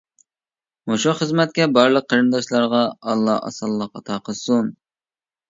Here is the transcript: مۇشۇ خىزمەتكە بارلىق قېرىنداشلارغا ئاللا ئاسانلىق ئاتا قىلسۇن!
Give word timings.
مۇشۇ 0.91 1.11
خىزمەتكە 1.19 1.67
بارلىق 1.75 2.07
قېرىنداشلارغا 2.13 2.81
ئاللا 3.13 3.37
ئاسانلىق 3.51 4.01
ئاتا 4.03 4.19
قىلسۇن! 4.27 4.75